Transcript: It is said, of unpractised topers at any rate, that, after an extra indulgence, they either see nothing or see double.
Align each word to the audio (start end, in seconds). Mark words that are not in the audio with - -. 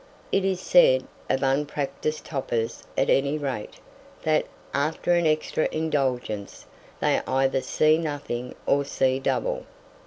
It 0.31 0.43
is 0.43 0.59
said, 0.59 1.03
of 1.29 1.43
unpractised 1.43 2.25
topers 2.25 2.81
at 2.97 3.07
any 3.11 3.37
rate, 3.37 3.75
that, 4.23 4.47
after 4.73 5.13
an 5.13 5.27
extra 5.27 5.69
indulgence, 5.71 6.65
they 6.99 7.21
either 7.27 7.61
see 7.61 7.99
nothing 7.99 8.55
or 8.65 8.83
see 8.83 9.19
double. 9.19 9.63